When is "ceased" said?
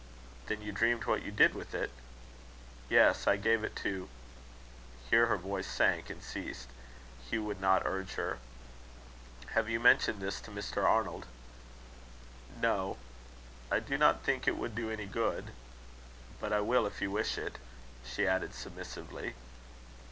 6.23-6.69